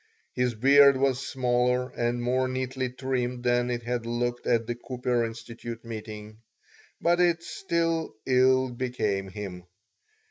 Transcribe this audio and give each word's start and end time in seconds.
His 0.33 0.55
beard 0.55 0.97
was 0.97 1.19
smaller 1.27 1.91
and 1.91 2.23
more 2.23 2.47
neatly 2.47 2.89
trimmed 2.89 3.43
than 3.43 3.69
it 3.69 3.83
had 3.83 4.07
looked 4.07 4.47
at 4.47 4.65
the 4.65 4.73
Cooper 4.73 5.23
Institute 5.23 5.85
meeting, 5.85 6.39
but 6.99 7.19
it 7.19 7.43
still 7.43 8.15
ill 8.25 8.71
became 8.71 9.29
him. 9.29 9.67